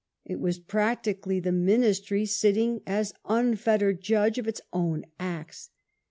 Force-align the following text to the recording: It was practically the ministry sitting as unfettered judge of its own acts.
It 0.25 0.39
was 0.39 0.57
practically 0.57 1.39
the 1.39 1.51
ministry 1.51 2.25
sitting 2.25 2.81
as 2.87 3.13
unfettered 3.25 4.01
judge 4.01 4.39
of 4.39 4.47
its 4.47 4.59
own 4.73 5.05
acts. 5.19 5.69